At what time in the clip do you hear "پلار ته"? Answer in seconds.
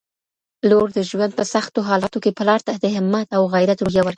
2.39-2.73